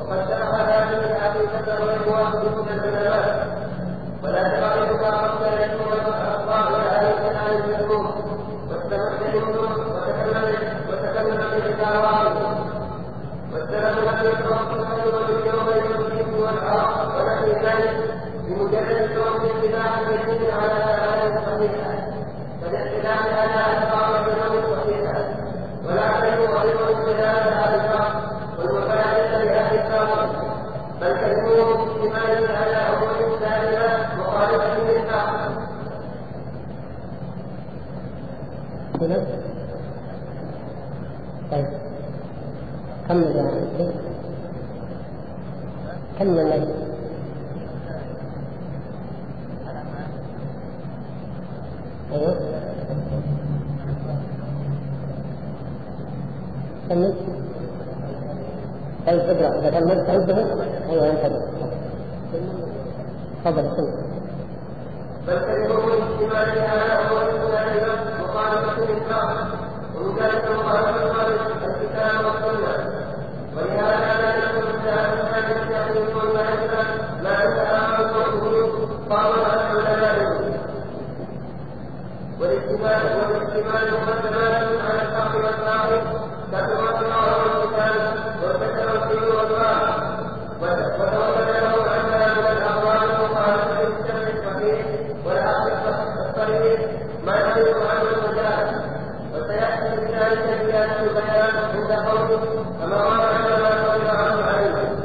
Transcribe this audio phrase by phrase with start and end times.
[0.00, 3.46] وقد شرح هذه الحقيقة والإخوان من العلماء
[4.22, 8.06] ولا تعرف ما قبل العلم والأخطاء والآية عن المذكور
[8.70, 12.32] واستمد منهم وتكلم وتكلم بالدعوات
[13.52, 14.88] والسلف لم يتوقف
[15.26, 17.96] باليوم المسلم والعرب ونحو ذلك
[18.44, 20.84] بمجرد كون اتباع اليمين على
[21.14, 21.94] آية صحيحة
[22.62, 25.24] فالاعتماد على ألفاظ اليوم صحيحة
[25.86, 28.12] ولا عليه غير اختلاف الألفاظ
[28.58, 30.36] والمفاعل لأهل الباطل
[31.00, 35.46] بل تكون باجتماعه على أمور سائلة مخالفة للحق
[41.50, 41.66] طيب
[43.08, 43.92] كمل يا أخي
[46.18, 46.86] كمل أيوه
[56.88, 57.14] كمل
[59.06, 60.36] طيب اقرا اذا كملت عنده
[60.90, 61.40] أيوه انتبه
[63.44, 64.06] تفضل كمل
[65.26, 68.82] بل كلمه الاجتماع على امور سائله مخالفه
[69.96, 72.24] ومن ذلك مخالفه الكتاب.
[72.24, 72.74] والسنة
[73.56, 77.76] ولهذا لا يكون الشهاده الحادثه ان يكون ما انتهى
[78.12, 80.36] قوله قال العلماء
[82.86, 86.26] والاجتماع والاجتماع مقدمات على الحق والباطل
[91.88, 94.86] عنها من الاقوال المخالفه للشرع الصحيح
[95.26, 95.72] والعقل
[96.28, 96.80] الصريح
[97.24, 98.80] ما يعرف عنه المجال
[99.34, 102.40] وسياتي بذلك زياده البيان عند قوله
[102.80, 104.96] كما ورد ما قول عنه عليه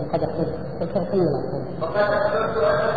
[0.00, 1.28] وقد كمل
[1.82, 2.95] وقد أن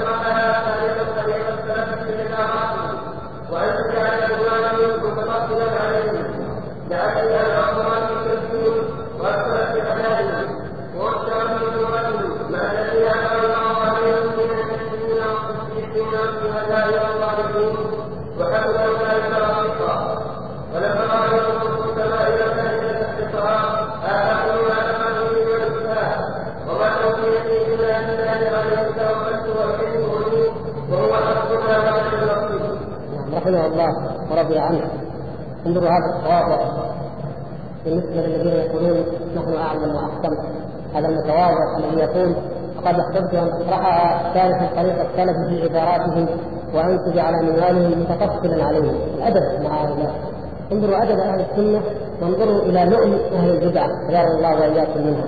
[33.56, 33.90] رحمه الله
[34.32, 34.82] ورضي عنه.
[35.68, 36.60] انظروا هذا التواضع
[37.86, 39.04] بالنسبة للذين يقولون
[39.36, 40.36] نحن أعلم وأحكم
[40.96, 42.34] هذا المتواضع الذي يقول
[42.78, 46.28] وقد احببت أن اطرحها ثالث طريق السلف في عباراتهم
[46.74, 48.96] وانتج على منوالهم متفصلا عليهم.
[49.18, 50.16] الأدب مع هؤلاء
[50.72, 51.82] انظروا أدب أهل السنة
[52.22, 55.24] وانظروا إلى لؤم أهل البدع حذر الله وإياكم منها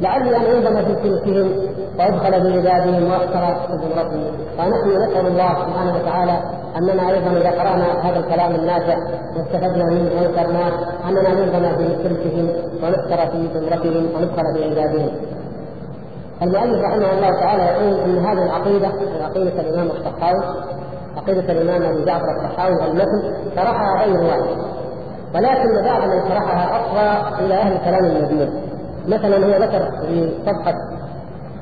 [0.00, 1.50] لعلي ان عندما في سلوكهم
[1.98, 6.38] وأدخل بعبادهم واخترى بزمرتهم فنحن نسأل الله سبحانه وتعالى
[6.76, 8.96] أننا أيضا إذا قرأنا هذا الكلام النافع
[9.36, 10.72] واستفدنا منه وانكرناه
[11.08, 12.48] أننا ننضم في سلكهم
[12.82, 15.10] ونذكر في زمرتهم وندخل بعبادهم.
[16.42, 18.88] المؤلف رحمه الله تعالى يقول إن هذه العقيدة
[19.24, 20.42] عقيدة الإمام الطحاوي
[21.16, 24.56] عقيدة الإمام ابي جعفر الطحاوي المتن شرحها غير واحد.
[25.34, 28.50] ولكن بعض من شرحها اصغى إلى أهل كلام المدينة
[29.08, 30.74] مثلا هو ذكر في صفحة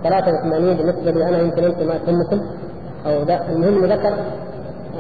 [0.03, 1.95] 83 بالنسبة لي أنا يمكن أنتم ما
[3.07, 4.15] أو ده المهم ذكر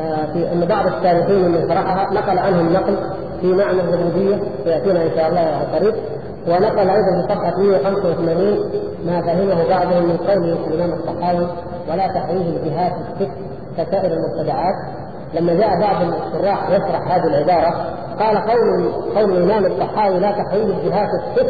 [0.00, 2.96] آه في أن بعض التاريخين من شرحها نقل عنهم نقل
[3.40, 5.94] في معنى الربوبية سيأتينا إن شاء الله قريب
[6.48, 8.58] ونقل أيضا في صفحة 185
[9.06, 11.46] ما فهمه بعضهم من قول الامام الصحاوي
[11.90, 13.30] ولا تحريج الجهات الست
[13.78, 14.74] كسائر المبتدعات.
[15.34, 17.84] لما جاء بعض الشراح يشرح هذه العبارة
[18.20, 21.46] قال قول قول الإمام الصحاوي لا تحريج الجهات الست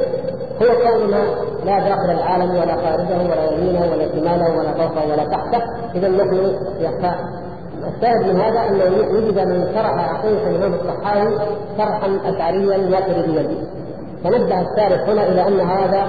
[0.62, 1.18] هو قولنا
[1.64, 5.62] لا داخل العالم ولا خارجه ولا يمينه ولا شماله ولا فوقه ولا تحته.
[5.94, 7.12] إذا نحن يخفى.
[7.82, 8.84] الشاهد من هذا أنه
[9.16, 11.38] وجد من شرح عقيده الإمام الصحاوي
[11.78, 13.42] شرحا اشعريا ماتريديا
[14.24, 16.06] فنبه الشارح هنا إلى أن هذا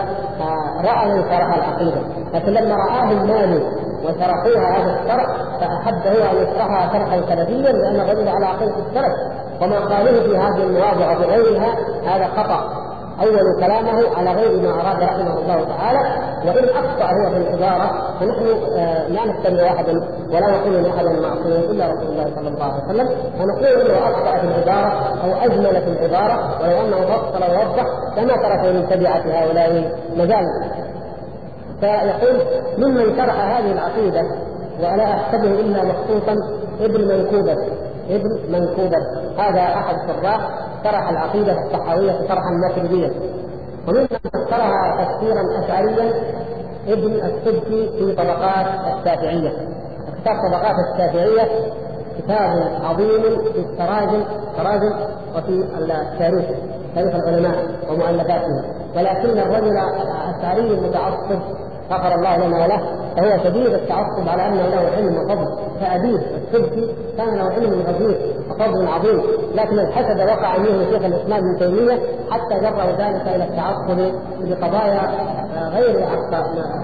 [0.85, 2.01] رأى من شرح العقيدة.
[2.33, 3.63] لكن لما رآه المالي
[4.03, 5.27] وشرحوها هذا الشرح
[5.59, 9.13] فأحب هو أن يشرحها شرحا سلفيا لأن غلب على عقيدة السلف.
[9.61, 11.75] وما قاله في هذه المواضع وبغيرها
[12.05, 12.82] هذا خطأ.
[13.21, 15.99] أول كلامه على غير ما أراد رحمه الله تعالى
[16.45, 18.45] وإن أخطأ هو في العبارة فنحن
[19.13, 19.91] لا نتبع واحدا
[20.29, 23.07] ولا نقول ان احدا معصوم إلا رسول الله صلى الله عليه وسلم.
[23.39, 24.93] فنقول إنه أخطأ في العبارة
[25.23, 27.85] أو أجمل في العبارة ولو أنه فصل ووضح
[28.17, 30.43] لما ترك من تبعة هؤلاء مجال.
[31.79, 32.41] فيقول
[32.77, 34.21] ممن شرح هذه العقيدة
[34.79, 36.35] ولا أحسبه إلا مخصوصا
[36.81, 37.55] ابن منكوبة.
[38.09, 38.97] ابن منكوبة.
[39.37, 40.49] هذا أحد الشراح
[40.83, 43.11] شرح العقيدة الصحاويه شرحا ماتريديا
[43.87, 46.13] وممن فسرها تفسيرا اشعريا
[46.87, 49.49] ابن السبكي في طبقات الشافعية.
[50.21, 51.49] كتاب طبقات الشافعية
[52.17, 53.21] كتاب عظيم
[53.53, 54.23] في التراجم
[54.57, 54.93] تراجم
[55.35, 56.45] وفي التاريخ
[56.95, 57.55] تاريخ العلماء
[57.89, 58.63] ومؤلفاتهم.
[58.95, 61.39] ولكن الرجل الأشعري المتعصب
[61.91, 62.81] غفر الله لنا وله
[63.15, 65.57] فهو شديد التعصب على أنه له علم وفضل.
[65.81, 68.32] كابيه السبكي كان له علم غزير.
[68.49, 69.21] وفضل عظيم.
[69.55, 71.99] لكن الحسد وقع منه شيخ الإسلام ابن تيمية
[72.31, 74.11] حتى جره ذلك إلى التعصب
[74.41, 75.11] بقضايا
[75.69, 76.07] غير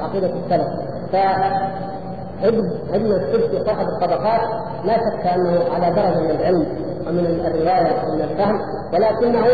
[0.02, 0.68] عقيدة السلف.
[2.44, 4.42] ابن ابن السبكي صاحب الطبقات
[4.86, 6.66] لا شك أنه على درجة من العلم
[7.08, 8.62] ومن الرواية ومن الفهم
[8.94, 9.46] ولكنه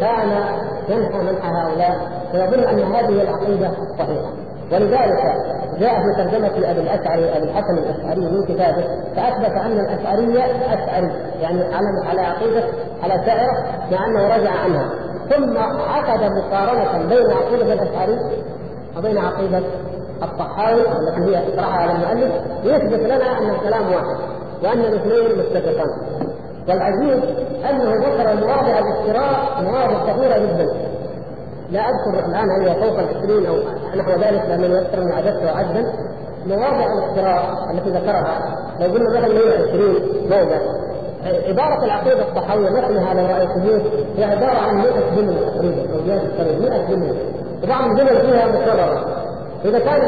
[0.00, 0.28] كان
[0.88, 4.30] ينحى منحى هؤلاء ويظن أن هذه العقيدة صحيحة.
[4.72, 5.49] ولذلك
[5.80, 8.84] جاء في ترجمة أبي الأشعري أبي الحسن الأشعري من كتابه
[9.16, 10.44] فأثبت أن الأشعرية
[10.74, 12.62] أشعري يعني على على عقيدة
[13.02, 14.88] على شاعرة مع أنه رجع عنها.
[15.30, 18.18] ثم عقد مقارنة بين عقيدة الأشعري
[18.98, 19.62] وبين عقيدة
[20.22, 22.32] الطحاوي التي هي اطرحها على المؤلف
[22.64, 24.16] ليثبت لنا أن الكلام واحد
[24.62, 25.90] وأن الاثنين متفقان.
[26.68, 27.24] والعجيب
[27.70, 30.89] أنه ذكر مواضع الافتراء مواضع كثيرة جدا.
[31.70, 33.56] لا أذكر الآن هل هي فوق العشرين أو
[33.96, 35.92] نحو ذلك لانني أكثر من عددت وعدا
[36.46, 39.94] مواضع الافتراء التي ذكرها لو قلنا مثلا 120
[40.30, 40.58] موضع
[41.48, 43.82] عبارة العقيدة الصحوية مثلها لو رأيتموه
[44.16, 44.86] هي عبارة عن 100
[45.16, 47.14] جملة تقريبا أو زيادة تقريبا 100 جملة.
[47.64, 49.06] وبعض الجمل فيها مكررة
[49.64, 50.00] إذا كان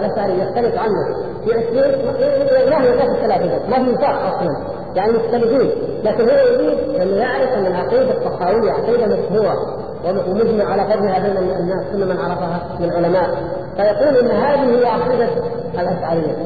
[0.00, 4.56] الأشعري يختلف عنه في 20 لا هي في الثلاثة ما في نفاق أصلا.
[4.96, 5.70] يعني مختلفين
[6.04, 9.77] لكن هو يريد أن يعرف أن العقيدة الصحاوية عقيدة مشهورة.
[10.04, 13.30] ومجمع على فضلها بين الناس كل من عرفها من العلماء
[13.76, 15.28] فيقول إن هذه هي عقيدة
[15.74, 16.36] الأشعرية.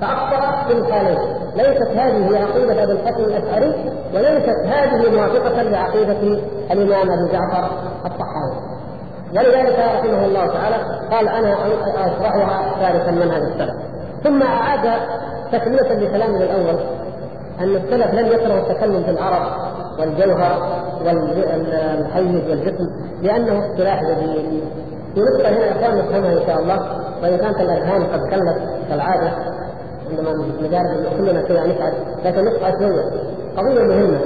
[0.00, 1.18] فاخطا في الحالين
[1.56, 3.74] ليست هذه هي عقيدة أبي الحسن الأشعري
[4.14, 6.38] وليست هذه موافقة لعقيدة
[6.70, 7.70] الإمام ابي جعفر
[8.04, 8.56] الطحاوي.
[9.32, 10.76] ولذلك رحمه الله تعالى
[11.10, 11.56] قال أنا
[11.96, 13.74] أشرحها ثالثا منهج السلف.
[14.24, 15.00] ثم أعاد
[15.52, 16.80] تكملة لكلامه الأول
[17.60, 19.63] أن السلف لم يكرهوا التكلم في العرب.
[19.98, 22.86] والجوهر والحيز والجسم
[23.22, 24.64] لأنه اصطلاح جديد.
[25.14, 26.78] في نقطه هنا اخوان نفهمها إن شاء الله.
[27.22, 28.58] وان كانت الاذهان قد كلت
[28.88, 29.30] كالعادة
[30.10, 31.94] عندما نجارب كلنا كذا نسعد
[32.24, 33.04] لكن نقطه شوية.
[33.56, 34.18] قضية مهمة.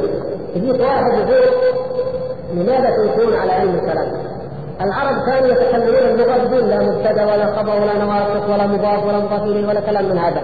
[0.54, 1.54] يجيك واحد يقول
[2.54, 4.12] لماذا تنكرون على علم الكلام؟
[4.80, 9.68] العرب كانوا يتكلمون اللغة بدون لا مبتدأ ولا خبر ولا نواقص ولا مضاف ولا مضاف
[9.68, 10.42] ولا كلام من هذا.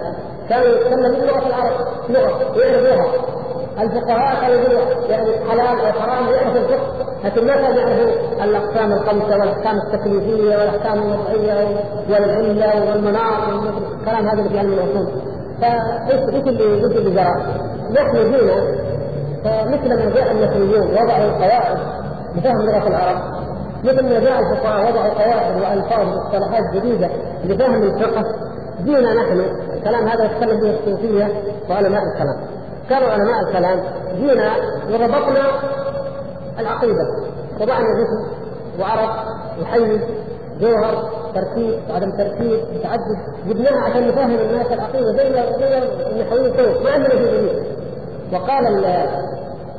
[0.49, 1.73] كانوا يتكلمون لغه العرب
[2.09, 3.34] لغة يعرفوها
[3.79, 10.57] الفقهاء يقولوا يعني حلال أو حرام يعرفوا الفقه لكن ما يعرفوا الأقسام الخمسة والأحكام التكليفية
[10.57, 11.67] والأحكام الوضعيه
[12.09, 15.07] والعلة والمناط والكلام هذا اللي في علم الاصول
[15.61, 17.35] فايش إيش اللي إيش اللي جرى؟
[17.91, 18.85] نحن جينا
[19.43, 21.77] فمثل ما جاء النحويون وضعوا القواعد
[22.35, 23.17] لفهم لغة العرب
[23.83, 27.09] مثل ما جاء الفقهاء وضعوا قواعد والفاظ ومصطلحات جديدة
[27.45, 28.23] لفهم الفقه
[28.83, 29.41] جينا نحن
[29.73, 31.27] الكلام هذا يتكلم به الصوفية
[31.69, 32.54] وعلماء الكلام
[32.89, 33.83] قالوا علماء الكلام
[34.15, 34.51] جينا
[34.91, 35.43] وربطنا
[36.59, 37.05] العقيدة.
[37.61, 38.27] وضعنا جسم
[38.79, 39.25] وعرق
[39.61, 40.01] وحيز
[40.61, 43.17] جوهر تركيب عدم تركيب تعدد.
[43.47, 45.77] جبناها عشان نفهم الناس العقيدة زي زي
[46.11, 47.63] النحويين سووا ما عندنا شيء جديد.
[48.33, 48.85] وقال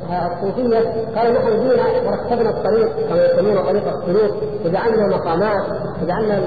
[0.07, 0.79] الصوفية
[1.15, 4.35] قالوا نحن جينا ورتبنا الطريق كما يسمونه طريق السلوك.
[4.65, 5.65] وجعلنا مقامات
[6.03, 6.37] وجعلنا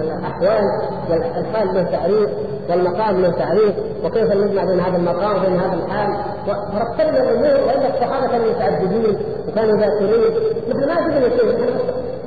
[0.00, 0.62] الأحوال
[1.10, 2.30] والحال له تعريف.
[2.70, 3.74] والمقام له تعريف
[4.04, 6.08] وكيف نجمع بين هذا المقام وبين هذا الحال.
[6.48, 9.16] ورتبنا الأمور وإن الصحابة كانوا متعددين
[9.48, 10.34] وكانوا ذاكرين.
[10.68, 11.76] نحن ما جبنا شيء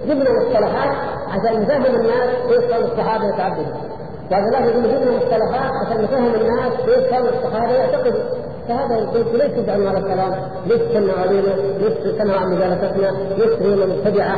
[0.08, 0.96] جبنا مصطلحات
[1.30, 3.66] عشان نفهم الناس كيف كانوا الصحابة يتعددوا
[4.32, 8.22] وهذا يقول جبنا مصطلحات عشان نفهم الناس كيف كانوا الصحابة يعتقدوا
[8.68, 10.32] فهذا البيت ليس تجعل هذا الكلام؟
[10.68, 14.38] ليس كنا علينا؟ ليس تنهى عن مجالستنا ليس هي مبتدعه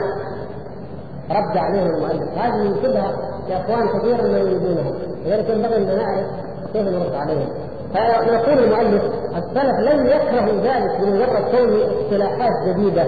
[1.32, 2.38] رد عليهم المؤلف.
[2.38, 3.14] هذه شبهه
[3.50, 4.92] يا إخوان كثيرا ما يريدونها
[5.26, 6.26] لذلك ينبغي ان نعرف
[6.74, 7.50] كيف نرد عليهم
[7.94, 9.04] فيقول المؤلف
[9.38, 13.06] السلف لم يكرهوا ذلك بمجرد كون اصطلاحات جديدة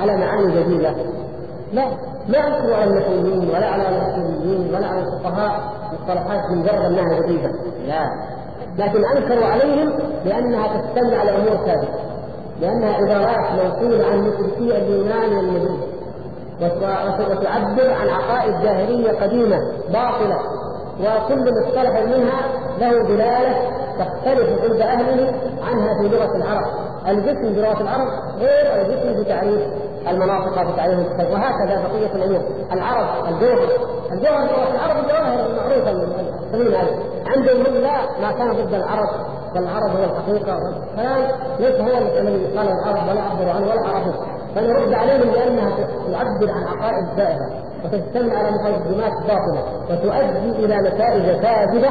[0.00, 0.94] على معاني جديدة.
[1.72, 1.84] لا
[2.28, 5.60] ما انكروا على النحويين ولا على الاصوليين ولا على الفقهاء
[5.92, 7.50] مصطلحات مجرد انها جديدة.
[7.86, 8.04] لا.
[8.78, 9.92] لكن أنكروا عليهم
[10.24, 12.12] لأنها تشتمل على امور ثابته
[12.60, 15.80] لأنها عبارات موصولة عن مشركي اليونان والمجوس
[17.30, 19.56] وتعبر عن عقائد جاهلية قديمة
[19.92, 20.38] باطلة.
[21.00, 22.40] وكل مصطلح منها
[22.78, 23.54] له دلالة
[23.98, 25.32] تختلف عند أهله
[25.70, 26.66] عنها في لغة العرب.
[27.08, 28.08] الجسم بلغة العرب
[28.38, 29.60] غير الجسم في تعريف
[30.08, 31.30] المناطق في تعريف الكتاب.
[31.32, 33.68] وهكذا بقية الأمور العرب الجوهر.
[34.12, 39.10] الجوهر لغة العرب الجواهر المعروفه الطويله هذه عندهم هم لا ما كان ضد العرب
[39.54, 40.56] والعرب هو الحقيقة.
[40.56, 41.22] والكلام
[41.58, 45.70] ليس هو الذي قال العرب ولا عبر عنه ولا عرفه فنرد عليهم لانها
[46.12, 47.48] تعبر عن عقائد زائده
[47.84, 51.88] وتجتمع على مقدمات باطلة وتؤدي إلى نتائج كاذبة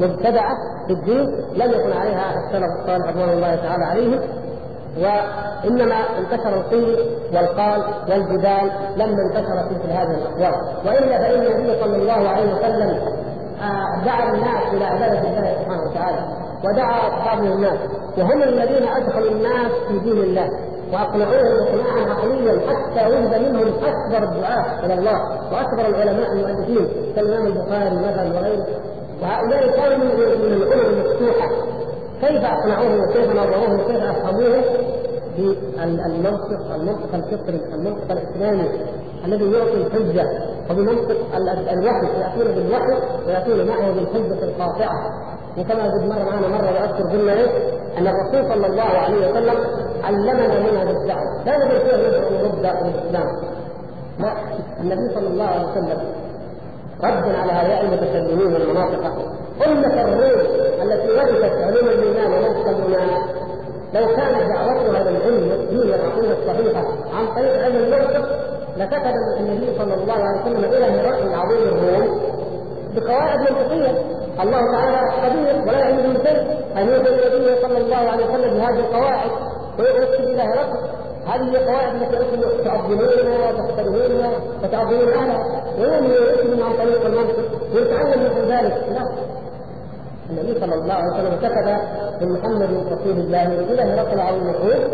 [0.00, 1.24] مبتدعة في الدين
[1.54, 4.20] لم يكن عليها السلف الصالح رضوان الله تعالى عليهم.
[4.96, 6.96] وإنما انتشر القيل
[7.34, 12.98] والقال والجدال لما انتشرت مثل هذه الاقوال وإلا فإن النبي صلى الله عليه وسلم
[13.62, 16.18] آه، دعا الناس إلى عبادة الله سبحانه وتعالى
[16.64, 17.78] ودعا أصحابه الناس
[18.18, 19.30] وهم الذين أدخلوا
[20.04, 20.48] دين الله.
[20.92, 25.18] واقنعوهم اقناعا عقليا حتى وجد منهم أكبر الدعاة إلى الله
[25.52, 28.66] وأكبر العلماء المؤلفين كالإمام البخاري مثلا وغيره.
[29.22, 31.48] وهؤلاء كانوا من الأمم المفتوحة.
[32.20, 34.62] كيف اقنعوهم وكيف نظروهم وكيف أفهموه؟
[35.36, 38.68] بالمنطق المنطق الفطري المنطق الإسلامي
[39.24, 40.24] الذي يعطي الحجة.
[40.70, 41.16] وبمنطق
[41.72, 44.98] الوحي يأتون بالوحي ويأتون معه بالحجة القاطعة.
[45.58, 47.50] وكما قد مر معنا مرة وأذكر قلنا إيش؟
[47.98, 49.58] أن الرسول صلى الله عليه وسلم
[50.04, 51.96] علمنا من هذا الدعوه، لا نقول فيه
[52.38, 53.28] يرد الإسلام.
[54.20, 54.32] لا.
[54.80, 55.98] النبي صلى الله عليه وسلم
[57.04, 59.04] ردا على هؤلاء المتكلمين المناطق
[59.66, 60.40] أمة الروم
[60.82, 63.08] التي ورثت علوم الإيمان ونفس الإيمان
[63.94, 68.28] لو كانت دعوتها للعلم والدين والعقيدة الصحيحة عن طريق علم المنطق
[68.76, 72.20] لكتب النبي صلى الله عليه وسلم إلى هرقل عظيم الروم
[72.96, 74.02] بقواعد منطقية.
[74.42, 76.42] الله تعالى قدير ولا يعلم شيء.
[76.76, 79.30] أن يوجد النبي صلى الله عليه وسلم بهذه القواعد.
[79.78, 80.78] ويكتب إلى هرقل
[81.26, 84.30] هذه القواعد التي أنتم تعظمونها وتحترمونها
[84.64, 85.62] وتعظمون أهلها.
[85.78, 87.36] ويوم يؤتي عن طريق المنطق.
[87.74, 88.84] ويتعلم مثل ذلك.
[88.94, 89.08] لا.
[90.30, 91.78] النبي صلى الله عليه وسلم كتب
[92.20, 94.84] من محمد رسول الله إلى هرقل عظيم الروم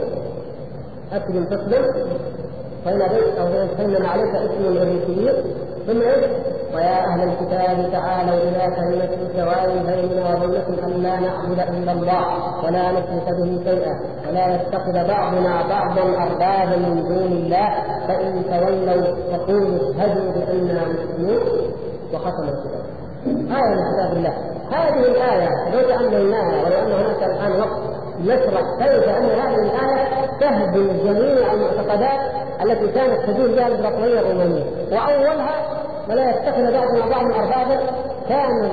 [1.12, 1.84] أسلم تسلم.
[3.02, 3.46] أبيت أو
[3.78, 5.32] فإن عليك اسم الريسيين
[5.86, 6.24] ثم إيش؟
[6.74, 12.26] ويا أهل الكتاب تعالوا إلى كلمة سواء بيننا وبينكم أن لا نعبد إلا الله
[12.64, 17.68] ولا نشرك به شيئا ولا يتخذ بعضنا بعضا أربابا من دون الله
[18.08, 21.40] فإن تولوا فقولوا اشهدوا بأننا مسلمون
[22.12, 22.84] وختم الكتاب.
[23.26, 24.34] آية من كتاب الله.
[24.72, 27.80] هذه الآية لو تأملناها ولو أن هناك الآن وقت
[28.20, 32.20] نشرح كيف أن هذه الآية تهدم جميع المعتقدات
[32.62, 35.73] التي كانت تدور بها الامبراطوريه الرومانيه وأولها
[36.08, 37.80] ولا يتخذ بعضنا بعضا أربابا.
[38.28, 38.64] كان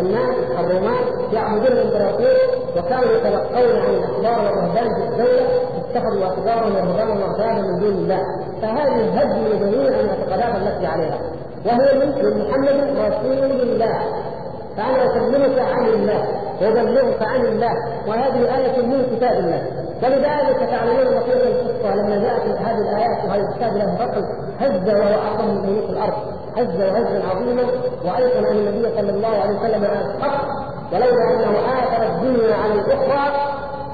[0.00, 2.36] الناس الرومان يعبدون الامبراطور
[2.76, 5.46] وكانوا يتلقون عن الاحبار والرهبان في الدولة
[5.78, 8.22] اتخذوا احبارا ورهبانا وأربابا من دون الله.
[8.62, 11.18] فهذه هدم جميع المعتقدات التي عليها.
[11.66, 12.08] وهي من
[12.40, 13.98] محمد رسول الله.
[14.76, 16.22] فأنا أكلمك عن الله
[16.62, 17.72] وأبلغك عن الله
[18.08, 19.62] وهذه آية من كتاب الله.
[20.02, 24.24] ولذلك تعلمون بقية القصة لما جاءت هذه الآيات وهذا الكتاب له بطل
[24.60, 26.37] هز وهو أعظم من الأرض.
[26.56, 27.62] هز وهزا عظيما
[28.04, 29.84] وأيقن أن النبي صلى الله عليه وسلم
[30.20, 30.44] حق
[30.92, 33.24] ولولا أنه آثر الدنيا عن الأخرى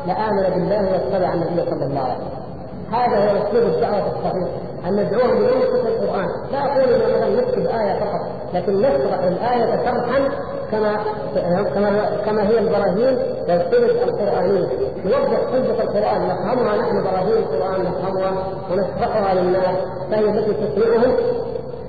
[0.06, 2.44] لآمن بالله واتبع النبي صلى الله عليه وسلم.
[2.92, 4.48] هذا هو أسلوب الدعوة الصحيح
[4.86, 6.28] أن ندعوهم بمنطق القرآن.
[6.52, 8.22] لا أقول ان مثلا نكتب آية فقط
[8.54, 10.28] لكن نشرح الآية شرحا
[10.70, 10.96] كما
[11.74, 13.18] كما كما هي البراهين
[13.48, 14.68] والسند القرآنية.
[15.04, 18.32] نوضح حجة القرآن نفهمها نحن براهين القرآن نفهمها
[18.70, 19.76] ونشرحها للناس
[20.10, 21.16] فهي التي تقنعهم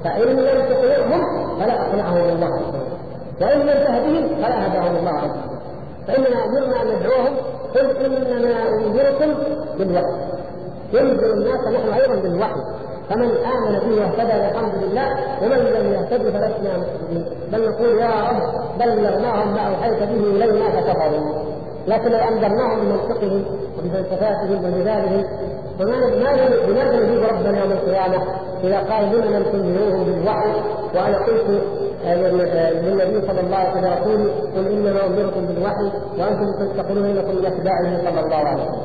[0.06, 1.22] فإن لم تقنعهم
[1.60, 2.62] فلا أقنعهم الله
[3.42, 5.56] وإن لم تهديهم فلا هداهم الله عز وجل.
[6.08, 7.36] فإننا أمرنا أن ندعوهم.
[7.76, 9.34] قل إنما انذركم
[9.78, 10.16] بالوحي.
[10.94, 12.62] ينذر الناس نحن أيضا بالوحي.
[13.10, 15.08] فمن آمن به واهتدى والحمد لله
[15.42, 17.26] ومن لم يهتد فلسنا مسلمين.
[17.52, 21.56] بل نقول يا رب بلغناهم ما أوحيت به إلينا فكفروا.
[21.88, 23.46] لكن لو أنذرناهم بمنطقهم
[23.78, 25.45] وبفلسفاتهم ومثالهم فما
[25.80, 28.24] لماذا نجيب ربنا يوم القيامة
[28.64, 30.54] إذا قال لما لم تنذروهم بالوحي
[30.96, 31.62] وأنا قلت
[32.06, 37.98] للنبي صلى الله عليه وسلم يقول قل إنما انذركم بالوحي وأنتم تقولون انكم من اتباعه
[38.12, 38.82] صلى الله عليه وسلم.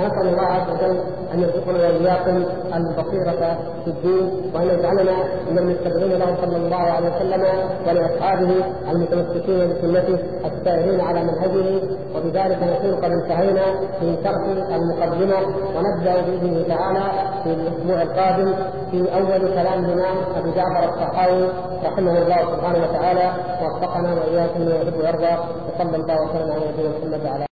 [0.00, 0.96] نسال الله عز وجل
[1.32, 5.16] أن يرزقنا وإياكم البصيرة في الدين وأن يجعلنا
[5.50, 7.44] من المتبعين له صلى الله عليه وسلم
[7.88, 8.50] ولأصحابه
[8.90, 11.82] المتمسكين بسنته السائرين على منهجه.
[12.14, 13.62] وبذلك نكون قد انتهينا
[14.00, 15.36] في شرح المقدمة
[15.76, 17.04] ونبدأ بإذنه تعالى
[17.44, 18.54] في الأسبوع القادم
[18.90, 21.48] في أول كلام الإمام ابي جعفر الطحاوي
[21.84, 23.32] رحمه الله سبحانه وتعالى.
[23.62, 25.34] ووفقنا وإياكم لما يحب ويرضى
[25.68, 27.51] وصلى الله وسلم على نبينا محمد وعلى